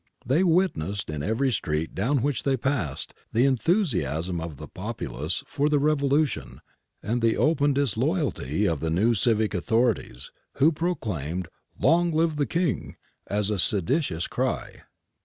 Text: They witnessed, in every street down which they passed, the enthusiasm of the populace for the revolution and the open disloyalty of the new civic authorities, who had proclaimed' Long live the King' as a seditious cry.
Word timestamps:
They 0.25 0.43
witnessed, 0.43 1.11
in 1.11 1.21
every 1.21 1.51
street 1.51 1.93
down 1.93 2.23
which 2.23 2.41
they 2.41 2.57
passed, 2.57 3.13
the 3.33 3.45
enthusiasm 3.45 4.41
of 4.41 4.57
the 4.57 4.67
populace 4.67 5.43
for 5.45 5.69
the 5.69 5.77
revolution 5.77 6.59
and 7.03 7.21
the 7.21 7.37
open 7.37 7.71
disloyalty 7.73 8.65
of 8.67 8.79
the 8.79 8.89
new 8.89 9.13
civic 9.13 9.53
authorities, 9.53 10.31
who 10.55 10.65
had 10.69 10.75
proclaimed' 10.75 11.49
Long 11.79 12.11
live 12.11 12.37
the 12.37 12.47
King' 12.47 12.97
as 13.27 13.51
a 13.51 13.59
seditious 13.59 14.25
cry. 14.25 14.81